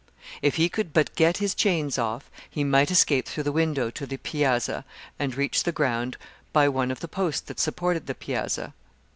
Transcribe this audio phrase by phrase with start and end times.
[0.41, 4.07] If he could but get his chains off, he might escape through the window to
[4.07, 4.83] the piazza,
[5.19, 6.17] and reach the ground
[6.51, 8.73] by one of the posts that supported the piazza.